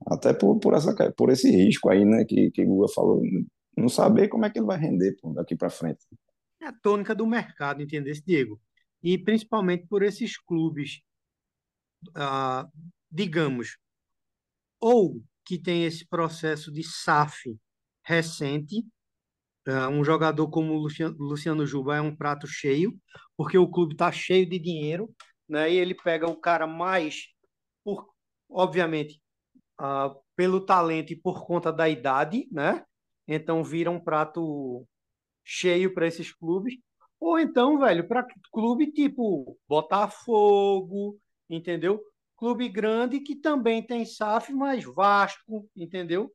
[0.07, 2.25] Até por, por, essa, por esse risco aí, né?
[2.25, 3.23] Que, que o Guga falou,
[3.77, 6.01] não saber como é que ele vai render pô, daqui para frente.
[6.61, 8.61] É a tônica do mercado, entendeu, Diego?
[9.03, 11.01] E principalmente por esses clubes,
[12.15, 12.69] ah,
[13.11, 13.79] digamos,
[14.81, 17.59] ou que tem esse processo de SAF
[18.05, 18.85] recente,
[19.67, 20.79] ah, um jogador como o
[21.19, 22.99] Luciano, Juba é um prato cheio,
[23.37, 25.15] porque o clube está cheio de dinheiro,
[25.49, 25.71] né?
[25.73, 27.27] E ele pega o cara mais,
[27.85, 28.09] por,
[28.49, 29.21] obviamente,
[29.79, 32.85] ah, pelo talento e por conta da idade, né?
[33.29, 34.87] Então vira um prato
[35.45, 36.75] cheio para esses clubes.
[37.20, 42.02] Ou então, velho, para clube tipo Botafogo, entendeu?
[42.37, 46.33] Clube grande que também tem SAF, mas Vasco, entendeu?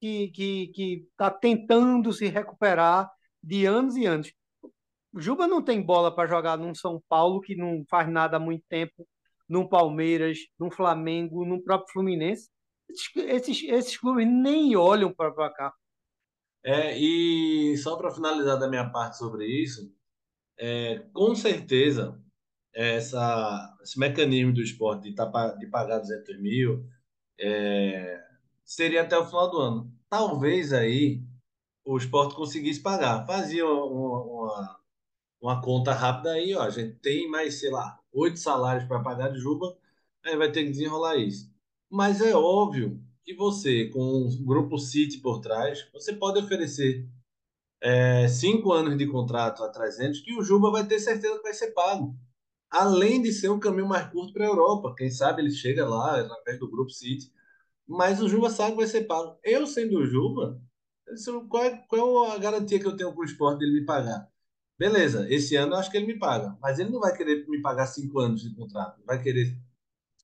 [0.00, 3.08] Que, que, que tá tentando se recuperar
[3.40, 4.32] de anos e anos.
[5.16, 8.64] Juba não tem bola para jogar num São Paulo que não faz nada há muito
[8.68, 9.06] tempo,
[9.48, 12.50] num Palmeiras, num Flamengo, num próprio Fluminense.
[13.16, 15.72] Esses, esses clubes nem olham para cá.
[16.64, 19.92] É, e só para finalizar da minha parte sobre isso,
[20.58, 22.20] é, com certeza
[22.72, 26.84] essa, esse mecanismo do esporte de, tá, de pagar 200 mil
[27.38, 28.22] é,
[28.64, 29.92] seria até o final do ano.
[30.08, 31.22] Talvez aí
[31.84, 33.26] o esporte conseguisse pagar.
[33.26, 34.80] Fazia uma, uma,
[35.40, 36.62] uma conta rápida aí, ó.
[36.62, 39.76] A gente tem mais, sei lá, oito salários para pagar de Juba,
[40.24, 41.52] aí vai ter que desenrolar isso.
[41.90, 47.08] Mas é óbvio que você, com um grupo City por trás, você pode oferecer
[47.84, 51.54] é, cinco anos de contrato a 300 que o Juba vai ter certeza que vai
[51.54, 52.16] ser pago.
[52.70, 54.94] Além de ser um caminho mais curto para a Europa.
[54.96, 57.32] Quem sabe ele chega lá através do grupo City.
[57.86, 59.38] Mas o Juba sabe que vai ser pago.
[59.44, 60.60] Eu, sendo o Juba,
[61.48, 64.28] qual é, qual é a garantia que eu tenho com o esporte dele me pagar?
[64.78, 66.56] Beleza, esse ano eu acho que ele me paga.
[66.62, 69.02] Mas ele não vai querer me pagar cinco anos de contrato.
[69.06, 69.58] Vai querer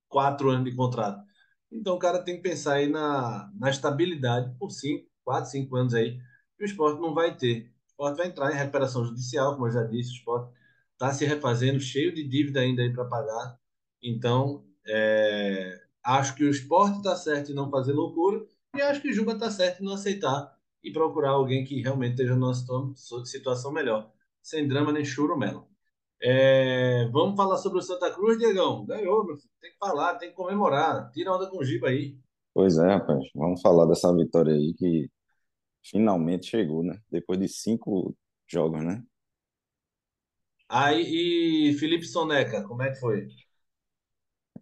[0.08, 1.24] quatro anos de contrato.
[1.72, 5.94] Então o cara tem que pensar aí na, na estabilidade por cinco, quatro, cinco anos
[5.94, 6.18] aí,
[6.64, 7.70] o esporte não vai ter.
[7.86, 10.52] O esporte vai entrar em recuperação judicial, como eu já disse, o esporte
[10.92, 13.58] está se refazendo, cheio de dívida ainda aí para pagar.
[14.02, 18.44] Então, é, acho que o esporte está certo em não fazer loucura,
[18.76, 22.12] e acho que o Juba está certo em não aceitar e procurar alguém que realmente
[22.12, 24.10] esteja numa situa- situação melhor.
[24.42, 25.68] Sem drama nem choro melo.
[26.22, 28.84] É, vamos falar sobre o Santa Cruz, Diegão.
[28.86, 29.50] Ganhou, meu filho.
[29.60, 31.10] Tem que falar, tem que comemorar.
[31.12, 32.16] Tira onda com o Giba aí.
[32.54, 35.08] Pois é, rapaz, vamos falar dessa vitória aí que
[35.82, 37.00] finalmente chegou, né?
[37.10, 38.16] Depois de cinco
[38.46, 39.02] jogos, né?
[40.68, 43.28] Aí, e Felipe Soneca, como é que foi?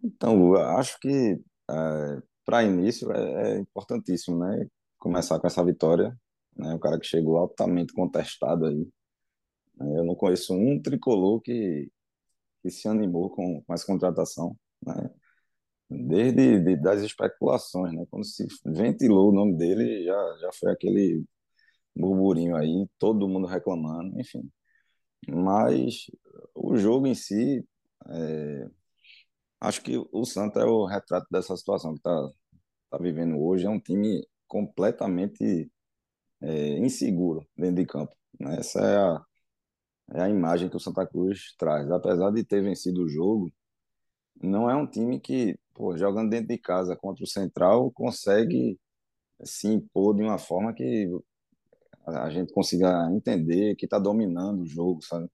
[0.03, 1.39] Então, acho que
[2.45, 4.67] para início é, é importantíssimo, né?
[4.97, 6.17] Começar com essa vitória,
[6.55, 6.73] né?
[6.73, 8.87] O cara que chegou altamente contestado aí.
[9.79, 11.89] Eu não conheço um tricolor que,
[12.61, 15.09] que se animou com, com essa contratação, né?
[15.89, 18.05] Desde de, das especulações, né?
[18.09, 21.25] Quando se ventilou o nome dele, já, já foi aquele
[21.95, 24.49] burburinho aí, todo mundo reclamando, enfim.
[25.27, 26.05] Mas
[26.55, 27.65] o jogo em si,
[28.09, 28.67] é,
[29.61, 32.29] acho que o Santa é o retrato dessa situação que está
[32.91, 33.65] tá vivendo hoje.
[33.65, 35.71] É um time completamente
[36.41, 38.15] é, inseguro dentro de campo.
[38.39, 38.57] Né?
[38.59, 39.25] Essa é a,
[40.15, 41.89] é a imagem que o Santa Cruz traz.
[41.91, 43.51] Apesar de ter vencido o jogo,
[44.41, 48.77] não é um time que, pô, jogando dentro de casa contra o Central, consegue
[49.43, 51.09] se impor de uma forma que
[52.05, 55.29] a gente consiga entender que está dominando o jogo, sabe?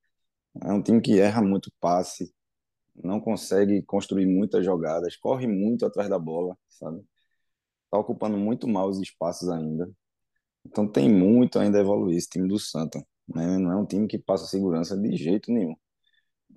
[0.64, 2.34] É um time que erra muito passe,
[2.96, 7.04] não consegue construir muitas jogadas, corre muito atrás da bola, sabe?
[7.92, 9.92] Tá ocupando muito mal os espaços ainda.
[10.66, 13.58] Então tem muito ainda a evoluir esse time do Santa, né?
[13.60, 15.76] Não é um time que passa segurança de jeito nenhum.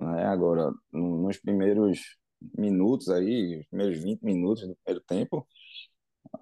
[0.00, 0.24] Né?
[0.26, 2.00] Agora, no- nos primeiros
[2.56, 5.46] minutos aí, os primeiros 20 minutos do primeiro tempo,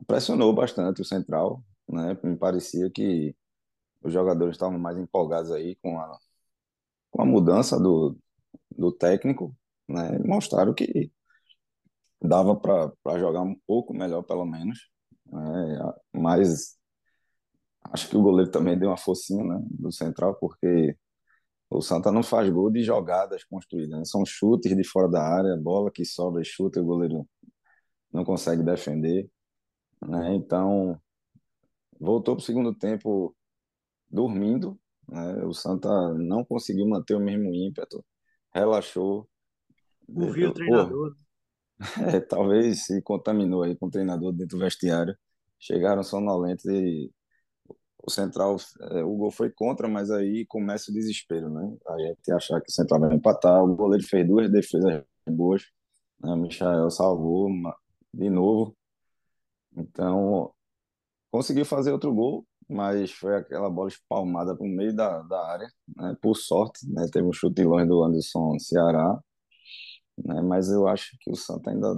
[0.06, 2.18] pressionou bastante o Central, né?
[2.22, 3.34] Me parecia que
[4.02, 6.18] os jogadores estavam mais empolgados aí com a,
[7.10, 8.18] com a mudança do,
[8.76, 9.54] do técnico,
[9.88, 10.18] né?
[10.20, 11.12] Mostraram que
[12.22, 14.90] dava para jogar um pouco melhor, pelo menos.
[15.26, 15.78] Né?
[16.14, 16.76] Mas
[17.92, 20.96] acho que o goleiro também deu uma focinha né, do central, porque
[21.68, 23.98] o Santa não faz gol de jogadas construídas.
[23.98, 24.04] Né?
[24.04, 27.26] São chutes de fora da área, bola que sobra e chuta o goleiro
[28.12, 29.28] não consegue defender.
[30.06, 30.34] Né?
[30.34, 31.00] Então,
[32.00, 33.34] voltou para o segundo tempo
[34.10, 34.78] dormindo.
[35.08, 35.44] Né?
[35.44, 38.04] O Santa não conseguiu manter o mesmo ímpeto,
[38.54, 39.28] relaxou.
[40.08, 41.16] Ouviu o treinador.
[42.00, 45.14] É, talvez se contaminou aí com o treinador dentro do vestiário.
[45.58, 47.12] Chegaram sonolentos e
[48.06, 48.56] o Central,
[48.92, 51.76] é, o gol foi contra, mas aí começa o desespero, né?
[51.88, 53.62] A gente achar que o Central vai empatar.
[53.64, 55.62] O goleiro fez duas defesas boas,
[56.20, 56.30] né?
[56.30, 57.50] o Michael salvou
[58.14, 58.76] de novo.
[59.76, 60.52] Então,
[61.30, 65.68] conseguiu fazer outro gol, mas foi aquela bola espalmada para o meio da, da área,
[65.96, 66.16] né?
[66.22, 67.06] Por sorte, né?
[67.12, 69.18] Teve um chute longe do Anderson Ceará,
[70.24, 70.40] né?
[70.42, 71.92] Mas eu acho que o Santa ainda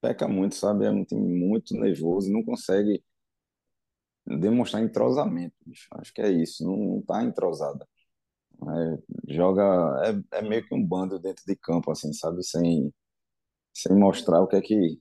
[0.00, 0.86] peca muito, sabe?
[0.86, 3.02] É um time muito nervoso, não consegue
[4.26, 5.88] demonstrar entrosamento, bicho.
[5.92, 7.86] Acho que é isso, não, não tá entrosada.
[8.62, 9.62] É, joga,
[10.32, 12.42] é, é meio que um bando dentro de campo, assim, sabe?
[12.44, 12.92] Sem,
[13.74, 15.00] sem mostrar o que é que,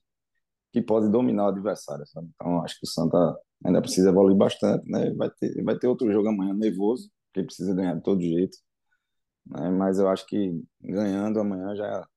[0.73, 2.29] que pode dominar o adversário, sabe?
[2.35, 5.13] Então, acho que o Santa ainda precisa evoluir bastante, né?
[5.15, 8.57] Vai ter, vai ter outro jogo amanhã nervoso, que precisa ganhar de todo jeito,
[9.45, 9.69] né?
[9.69, 12.07] Mas eu acho que ganhando amanhã já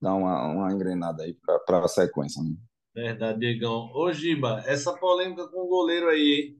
[0.00, 2.54] dá uma, uma engrenada aí para a sequência, né?
[2.96, 3.90] Verdade, Diegão.
[3.92, 6.56] Ô, Giba, essa polêmica com o goleiro aí?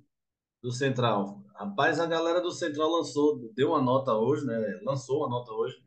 [0.63, 1.43] Do Central.
[1.55, 4.55] Rapaz, a galera do Central lançou, deu uma nota hoje, né?
[4.85, 5.83] Lançou uma nota hoje,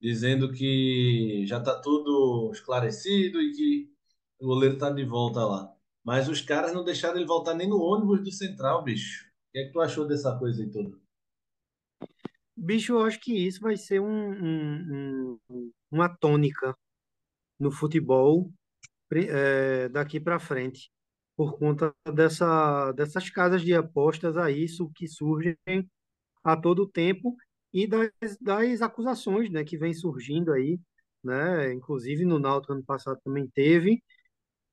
[0.00, 3.92] dizendo que já tá tudo esclarecido e que
[4.40, 5.70] o goleiro tá de volta lá.
[6.02, 9.26] Mas os caras não deixaram ele voltar nem no ônibus do Central, bicho.
[9.26, 10.98] O que é que tu achou dessa coisa aí toda?
[12.56, 16.74] Bicho, eu acho que isso vai ser um, um, um, uma tônica
[17.60, 18.50] no futebol
[19.18, 20.90] é, daqui para frente,
[21.36, 25.56] por conta dessa, dessas casas de apostas a isso que surgem
[26.44, 27.36] a todo tempo
[27.72, 30.78] e das, das acusações né, que vem surgindo aí,
[31.24, 34.02] né, inclusive no Náutico ano passado também teve,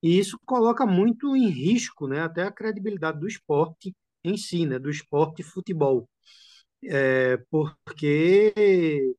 [0.02, 4.80] e isso coloca muito em risco né, até a credibilidade do esporte em si, né,
[4.80, 6.10] do esporte futebol.
[6.84, 9.16] É, porque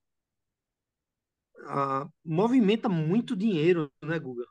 [1.66, 4.44] a, movimenta muito dinheiro, né, Guga?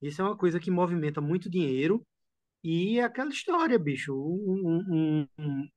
[0.00, 2.06] Isso é uma coisa que movimenta muito dinheiro
[2.62, 4.14] e é aquela história, bicho.
[4.14, 5.68] Um, um, um,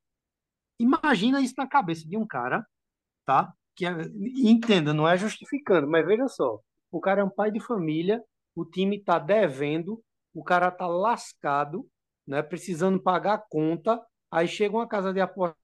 [0.80, 2.66] imagina isso na cabeça de um cara,
[3.26, 3.54] tá?
[3.76, 3.92] Que é,
[4.38, 6.60] entenda, não é justificando, mas veja só.
[6.92, 8.24] O cara é um pai de família,
[8.56, 10.04] o time tá devendo,
[10.34, 11.88] o cara tá lascado,
[12.28, 12.42] né?
[12.42, 14.02] Precisando pagar a conta.
[14.32, 15.56] Aí chega uma casa de aposta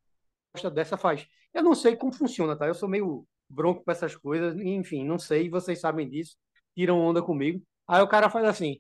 [0.74, 1.28] dessa faz.
[1.54, 2.68] Eu não sei como funciona, tá?
[2.68, 6.36] Eu sou meio bronco com essas coisas, enfim, não sei, vocês sabem disso,
[6.76, 7.62] tiram onda comigo.
[7.88, 8.80] Aí o cara faz assim: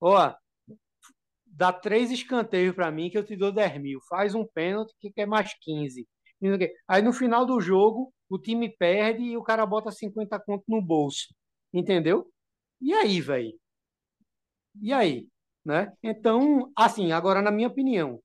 [0.00, 0.34] ó,
[1.46, 4.00] dá três escanteios para mim que eu te dou 10 mil.
[4.08, 6.06] Faz um pênalti que quer mais 15.
[6.88, 10.82] Aí no final do jogo, o time perde e o cara bota 50 conto no
[10.82, 11.34] bolso.
[11.72, 12.30] Entendeu?
[12.80, 13.52] E aí, velho?
[14.80, 15.28] E aí?
[15.64, 15.92] Né?
[16.02, 18.20] Então, assim, agora na minha opinião,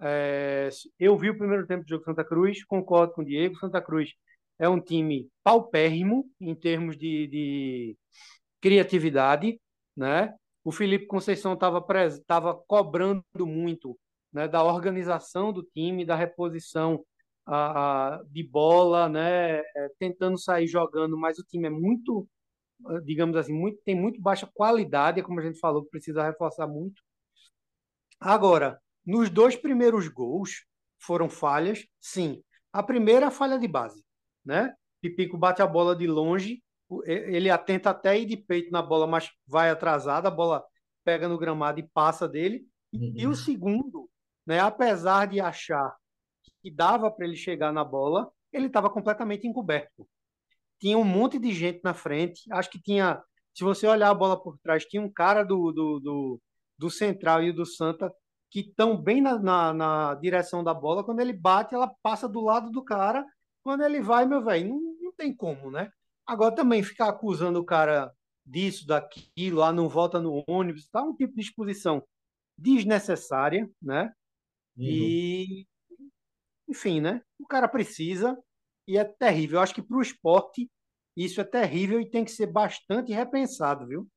[0.00, 3.58] é, eu vi o primeiro tempo do jogo Santa Cruz, concordo com o Diego.
[3.58, 4.10] Santa Cruz
[4.58, 7.96] é um time paupérrimo em termos de, de
[8.60, 9.60] criatividade,
[9.96, 10.34] né?
[10.64, 13.96] O Felipe Conceição estava cobrando muito,
[14.32, 17.04] né, da organização do time, da reposição
[17.46, 22.28] a, a, de bola, né, é, tentando sair jogando, mas o time é muito,
[23.04, 27.00] digamos assim, muito, tem muito baixa qualidade, como a gente falou, precisa reforçar muito.
[28.18, 30.64] Agora, nos dois primeiros gols
[30.98, 32.42] foram falhas, sim.
[32.72, 34.04] A primeira é falha de base,
[34.44, 34.74] né?
[35.00, 36.60] Pipico bate a bola de longe
[37.04, 40.64] ele atenta até ir de peito na bola, mas vai atrasado, a bola
[41.04, 42.66] pega no gramado e passa dele.
[42.92, 43.12] Uhum.
[43.14, 44.08] E o segundo,
[44.46, 45.94] né, apesar de achar
[46.62, 50.08] que dava para ele chegar na bola, ele estava completamente encoberto.
[50.80, 53.22] Tinha um monte de gente na frente, acho que tinha,
[53.54, 56.40] se você olhar a bola por trás, tinha um cara do, do, do,
[56.78, 58.12] do Central e do Santa
[58.50, 61.04] que estão bem na, na, na, direção da bola.
[61.04, 63.24] Quando ele bate, ela passa do lado do cara.
[63.62, 65.90] Quando ele vai, meu velho, não, não tem como, né?
[66.26, 68.12] Agora também ficar acusando o cara
[68.44, 72.02] disso, daquilo, lá não volta no ônibus, tá um tipo de exposição
[72.56, 74.12] desnecessária, né?
[74.76, 74.84] Uhum.
[74.84, 75.66] E
[76.68, 77.22] enfim, né?
[77.38, 78.36] O cara precisa
[78.86, 79.58] e é terrível.
[79.58, 80.70] Eu acho que para o esporte
[81.16, 84.08] isso é terrível e tem que ser bastante repensado, viu?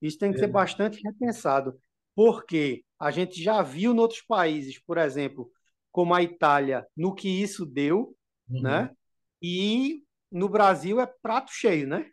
[0.00, 0.40] Isso tem que é.
[0.40, 1.80] ser bastante repensado,
[2.14, 5.50] porque a gente já viu em outros países, por exemplo,
[5.90, 8.16] como a Itália, no que isso deu,
[8.48, 8.62] uhum.
[8.62, 8.90] né?
[9.42, 10.04] E
[10.36, 12.10] no Brasil é prato cheio, né?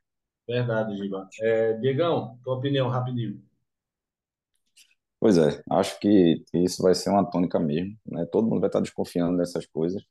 [0.48, 1.28] Verdade, Giba.
[1.42, 3.42] É, Diegão, tua opinião, rapidinho.
[5.20, 8.26] Pois é, acho que isso vai ser uma tônica mesmo, né?
[8.26, 10.04] Todo mundo vai estar desconfiando dessas coisas,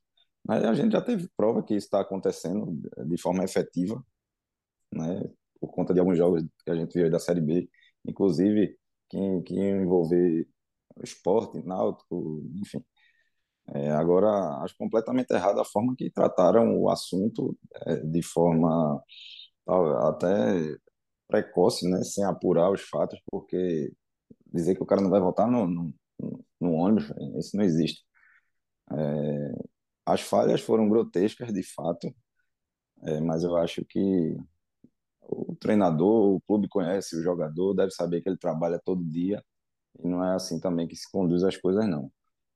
[0.43, 4.03] mas a gente já teve prova que isso está acontecendo de forma efetiva,
[4.91, 5.29] né?
[5.59, 7.69] Por conta de alguns jogos que a gente viu aí da Série B,
[8.05, 8.77] inclusive
[9.09, 10.47] que, que envolver
[11.03, 12.83] esporte, náutico, enfim.
[13.69, 14.27] É, agora,
[14.63, 17.57] acho completamente errada a forma que trataram o assunto
[17.87, 19.01] é, de forma
[20.09, 20.77] até
[21.27, 22.03] precoce, né?
[22.03, 23.91] Sem apurar os fatos, porque
[24.53, 25.93] dizer que o cara não vai voltar no, no,
[26.61, 28.03] no ônibus, isso não existe.
[28.91, 29.55] É,
[30.05, 32.13] as falhas foram grotescas, de fato,
[33.03, 34.37] é, mas eu acho que
[35.21, 39.43] o treinador, o clube conhece o jogador, deve saber que ele trabalha todo dia
[40.03, 42.11] e não é assim também que se conduz as coisas, não.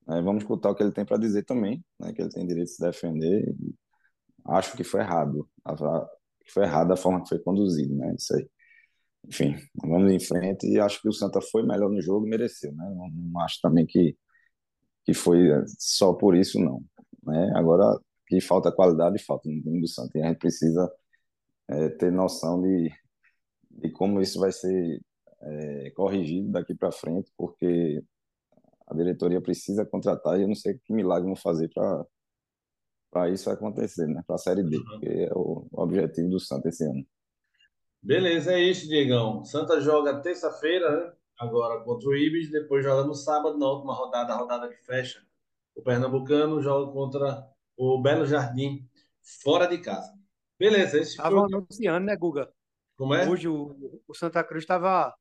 [0.10, 2.68] É, vamos escutar o que ele tem para dizer também, né, que ele tem direito
[2.68, 3.56] de se defender.
[4.46, 5.50] Acho que foi errado,
[6.46, 8.50] que foi errado a forma que foi conduzido, né, isso aí
[9.28, 12.86] enfim, vamos em frente e acho que o Santa foi melhor no jogo, mereceu, né?
[12.96, 14.18] Não, não acho também que
[15.06, 15.50] que foi
[15.80, 16.84] só por isso não,
[17.24, 17.52] né?
[17.56, 20.92] Agora que falta qualidade, falta no time do Santa e a gente precisa
[21.70, 22.92] é, ter noção de
[23.72, 25.02] de como isso vai ser
[25.42, 28.04] é, corrigido daqui para frente, porque
[28.88, 32.06] a diretoria precisa contratar e eu não sei que milagre vão fazer para
[33.10, 34.22] para isso acontecer, né?
[34.28, 35.00] Para a Série D, uhum.
[35.00, 37.06] que é o objetivo do Santa esse ano.
[38.02, 39.44] Beleza, é isso, Diegão.
[39.46, 41.14] Santa joga terça-feira, né?
[41.40, 45.22] Agora contra o Ibis, depois joga no sábado, na última rodada, a rodada que fecha.
[45.74, 48.88] O Pernambucano joga contra o Belo Jardim,
[49.44, 50.14] fora de casa.
[50.60, 51.46] Beleza, esse Estava foi...
[51.46, 52.52] anunciando, né, Guga?
[52.98, 53.28] Como é?
[53.28, 55.14] Hoje o, o Santa Cruz estava.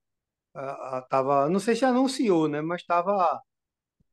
[1.10, 2.62] Tava, não sei se anunciou, né?
[2.62, 3.42] Mas estava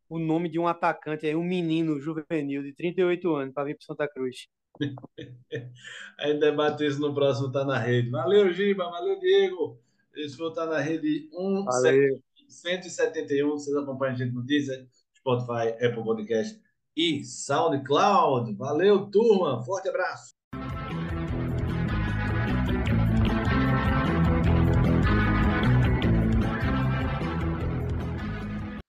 [0.10, 3.86] o nome de um atacante aí, um menino juvenil de 38 anos, para vir para
[3.86, 4.48] Santa Cruz.
[6.18, 8.10] A gente debate isso no próximo Tá na Rede.
[8.10, 8.90] Valeu, Giba.
[8.90, 9.80] Valeu, Diego.
[10.16, 11.30] Esse foi o Tá na Rede
[12.50, 13.50] 171.
[13.50, 16.60] Vocês acompanham a gente no Deezer, Spotify, Apple Podcast
[16.96, 18.54] e SoundCloud.
[18.56, 19.64] Valeu, turma.
[19.64, 20.43] Forte abraço.